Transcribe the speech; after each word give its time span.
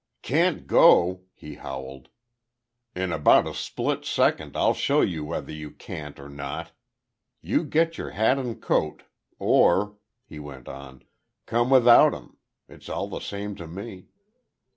"Can't 0.23 0.65
go!" 0.65 1.25
he 1.35 1.53
howled. 1.61 2.09
"In 2.95 3.13
about 3.13 3.45
a 3.45 3.53
split 3.53 4.03
second 4.03 4.57
I'll 4.57 4.73
show 4.73 5.01
you 5.01 5.23
whether 5.23 5.51
you 5.51 5.69
can't 5.69 6.19
or 6.19 6.27
not. 6.27 6.71
You 7.39 7.63
get 7.63 7.99
your 7.99 8.09
hat 8.09 8.39
and 8.39 8.59
coat! 8.59 9.03
Or," 9.37 9.97
he 10.25 10.39
went 10.39 10.67
on, 10.67 11.03
"come 11.45 11.69
without 11.69 12.15
'em. 12.15 12.37
It's 12.67 12.89
all 12.89 13.09
the 13.09 13.19
same 13.19 13.53
to 13.57 13.67
me. 13.67 14.07